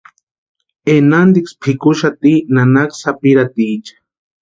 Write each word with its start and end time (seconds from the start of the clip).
Enantiksï 0.93 1.57
pikuxati 1.61 2.33
nanaka 2.53 2.95
sapirhatiecha. 3.01 3.93